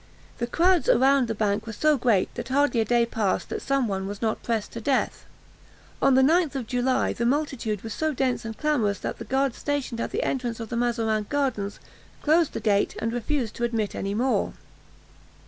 [0.39, 3.87] The crowds around the bank were so great, that hardly a day passed that some
[3.87, 5.25] one was not pressed to death.
[6.01, 9.59] On the 9th of July, the multitude was so dense and clamorous that the guards
[9.59, 11.79] stationed at the entrance of the Mazarin Gardens
[12.23, 14.53] closed the gate and refused to admit any more.